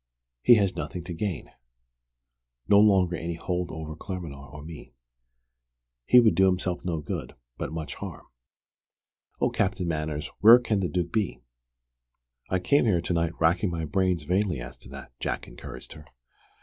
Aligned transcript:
He 0.41 0.55
has 0.55 0.75
nothing 0.75 1.03
to 1.03 1.13
gain 1.13 1.51
no 2.67 2.79
longer 2.79 3.15
any 3.15 3.35
hold 3.35 3.71
over 3.71 3.95
Claremanagh 3.95 4.51
or 4.51 4.63
me. 4.65 4.95
He 6.07 6.19
would 6.19 6.33
do 6.33 6.47
himself 6.47 6.83
no 6.83 7.01
good, 7.01 7.35
but 7.55 7.71
much 7.71 7.93
harm. 7.93 8.25
Oh, 9.39 9.51
Captain 9.51 9.87
Manners, 9.87 10.31
where 10.39 10.57
can 10.57 10.79
the 10.79 10.89
Duke 10.89 11.11
be?" 11.13 11.43
"I 12.49 12.57
came 12.57 12.85
here 12.85 12.99
to 13.01 13.13
night 13.13 13.39
racking 13.39 13.69
my 13.69 13.85
brains 13.85 14.23
vainly 14.23 14.59
as 14.59 14.75
to 14.79 14.89
that," 14.89 15.11
Jack 15.19 15.47
encouraged 15.47 15.93
her. 15.93 16.07